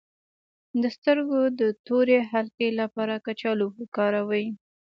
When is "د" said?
0.81-0.83, 1.59-1.61